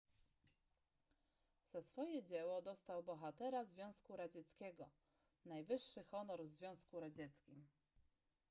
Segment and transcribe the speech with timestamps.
[1.65, 4.89] za swoje dzieło dostał bohatera związku radzieckiego
[5.45, 7.65] najwyższy honor w związku radzieckim